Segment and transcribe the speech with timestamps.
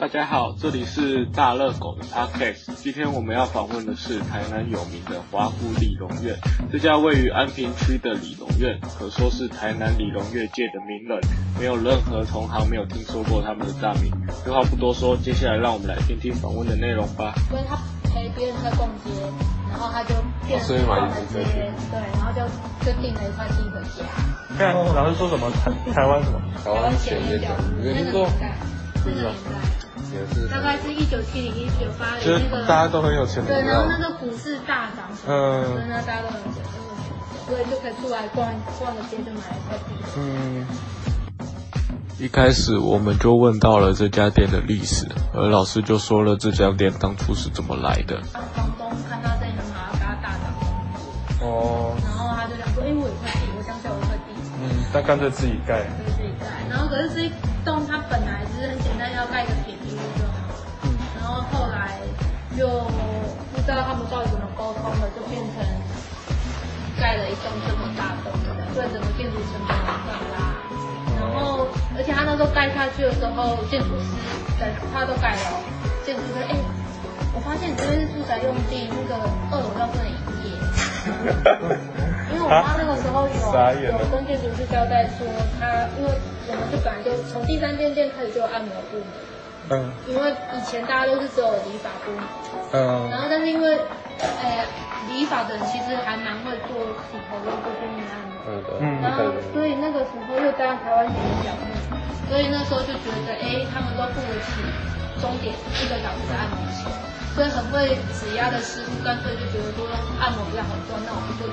[0.00, 2.72] 大家好，这里是大热狗的 podcast。
[2.76, 6.34] 今天我们要访问的是台南有名的华府理容院。
[6.72, 11.20] 这家位于安平区的理容院，可说是台南理容业界的名人，
[11.58, 14.10] 没有任何同行没有听说过他们的大名。
[14.42, 17.34] 废话不多说，接下来让我们来听听访问的内容吧。
[17.50, 17.76] 因为他
[18.08, 19.10] 陪别人在逛街，
[19.68, 20.14] 然后他就
[20.48, 21.44] 变所以买衣服街，
[21.92, 22.40] 对，然后就
[22.86, 24.08] 就订了一块新回家。
[24.56, 26.40] 看 老师说什么台台湾什么？
[26.64, 27.48] 台湾前一角，
[27.78, 28.10] 你没
[29.08, 33.44] 也是，大概是一九七零一九八零那个，大家都很有钱。
[33.46, 36.62] 对，然后那个股市大涨，嗯，所以呢大家都很有钱，
[37.46, 39.94] 所以就可以出来逛逛个街就买一块地。
[40.18, 40.66] 嗯。
[42.18, 48.20] 一开始我们就问到了这家店的历史，而老师就说了这家店当初是怎么来的。
[48.52, 50.52] 房东看他生意很好，要给他大涨
[51.40, 51.96] 哦。
[52.04, 54.36] 然后他就想说，哎，我有块地，我乡下有块地。
[54.60, 55.86] 嗯，那干脆自己盖。
[56.04, 57.32] 自己盖，然后可是这一
[57.64, 59.78] 栋它本来只是很简单，要盖一个平。
[62.58, 65.64] 就不知道他们到底怎么沟通的，就变成
[67.00, 70.60] 盖了一栋这么大栋的，所以整个建筑成本很高啦。
[71.16, 71.66] 然后，
[71.96, 74.04] 而且他那时候盖下去的时候，建筑师
[74.60, 75.56] 在他都盖了，
[76.04, 76.54] 建筑师哎，
[77.32, 79.16] 我发现这边是住宅用地，那个
[79.50, 80.12] 二楼要不能营
[80.44, 80.52] 业。
[82.50, 85.22] 因为我妈那个时候有有跟建筑师交代说，
[85.60, 86.10] 他因为
[86.50, 89.06] 我们就本来就从第三间店开始就有按摩部门。
[89.70, 92.10] 嗯，因为以前大家都是只有理发部，
[92.74, 93.78] 嗯，然后但是因为，
[94.18, 94.66] 呃，
[95.06, 96.74] 理发的人其实还蛮会做
[97.06, 98.42] 洗头跟做面按摩，
[98.82, 101.70] 嗯，然后所以那个时候又加上台湾人的角度，
[102.26, 104.58] 所以那时候就觉得，哎，他们都付得起
[105.22, 106.90] 终点一个小时的按摩钱，
[107.38, 109.86] 所以很会指压的师傅干脆就觉得说
[110.18, 111.46] 按摩比较好赚，那我们做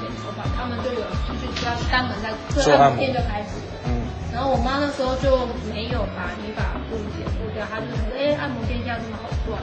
[0.55, 7.25] 他们就有就要单门在做按摩店就开始，嗯，然后我妈那时候就没有把理发部剪。
[7.57, 9.57] 他就说，哎，按摩店这样这么好赚，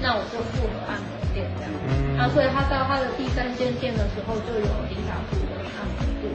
[0.00, 1.70] 那我就复合按摩店这样。
[1.84, 6.32] 嗯然后所以她到她的第三间店的时候，就有理发部的按摩部。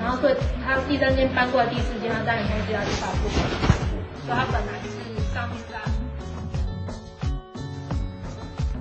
[0.00, 0.34] 然后所以
[0.64, 3.28] 她第三间搬过来第四间，她当然通知他理发部。
[4.24, 4.88] 所以她本来是
[5.34, 5.76] 上面在。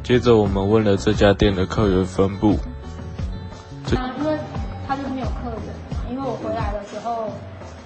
[0.04, 2.58] 接着我们问了这家店的客源分布。
[6.90, 7.30] 时候。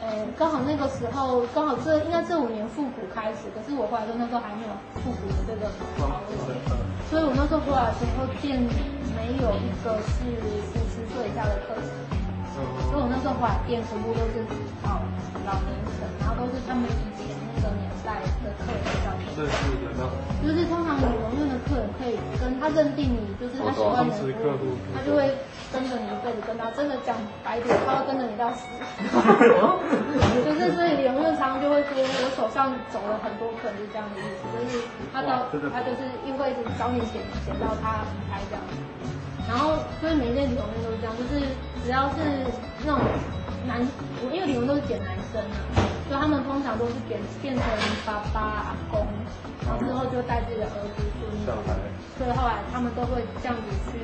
[0.01, 6.33] 呃刚好那个时候，刚好这应该这五年复古开始，可是我回来的那时候还没有复古的这个潮流，
[7.05, 8.57] 所以我那时候回来的时候店
[9.13, 11.85] 没有一个是五十岁以下的客人，
[12.89, 14.41] 所以我那时候回来店全部都是
[14.81, 14.97] 老
[15.45, 20.09] 老年人，然后都是他们以前那个年代的客人比较多。
[20.41, 22.10] 就是通常美容院的客人可以跟
[22.61, 24.37] 他认定你，就是他喜欢的人，
[24.93, 25.33] 他就会。
[25.71, 28.67] 跟着你一辈子，跟他真的讲白点，他会跟着你到死。
[30.43, 34.43] 就是所以李荣院常常就会说，我手上走了很多客，就是这样的意思。
[34.51, 34.83] 就是
[35.15, 38.59] 他到他就是因为找你钱，钱到他离开这样。
[39.47, 41.39] 然后所以每一间李荣院都是这样，就是
[41.87, 42.43] 只要是
[42.83, 42.99] 那种
[43.63, 43.79] 男，
[44.27, 47.63] 因为李荣都是捡男生啊，所以他们通常都是变变成
[48.03, 49.00] 爸爸阿公，
[49.79, 51.47] 然后之后就带自己的儿子孙女。
[52.17, 53.99] 所以后来他们都会这样子去。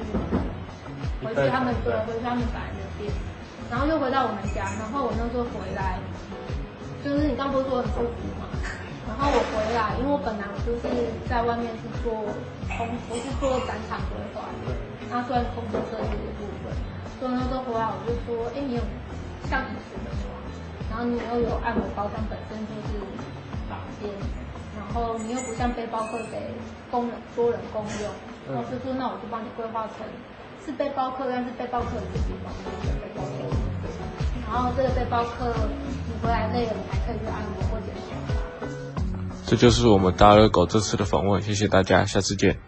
[1.18, 3.10] 回去他们对，回去他们本来的店，
[3.70, 5.98] 然后又回到我们家，然后我那时候回来，
[7.04, 8.46] 就是你刚不是说很舒服嘛，
[9.10, 10.86] 然后我回来，因为我本来我就是
[11.26, 12.14] 在外面是做
[12.70, 14.74] 空，我是做展场规划的，
[15.10, 16.70] 那算空间设计的部分，
[17.18, 18.82] 所以那时候回来我就说，哎，你有
[19.50, 20.38] 像以前的话，
[20.94, 23.02] 然后你又有按摩包厢本身就是
[23.66, 24.10] 房间，
[24.78, 26.54] 然后你又不像背包客给
[26.90, 28.10] 工人多人共用，
[28.48, 30.06] 我就说那我就帮你规划成。
[30.66, 32.12] 是背包客，但是背包客的背
[33.16, 33.30] 包客。
[34.52, 35.54] 然后这个背包客，
[36.08, 39.50] 你回来累了，你还可以去按摩或者是。
[39.50, 42.60] 这就是我们大热狗这次的访问，谢谢大家，下次见。